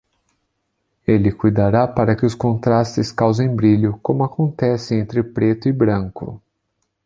Ele 1.05 1.31
cuidará 1.31 1.87
para 1.87 2.15
que 2.15 2.25
os 2.25 2.33
contrastes 2.33 3.11
causem 3.11 3.55
brilho, 3.55 3.99
como 4.01 4.23
acontece 4.23 4.95
entre 4.95 5.21
preto 5.23 5.69
e 5.69 5.71
branco. 5.71 6.41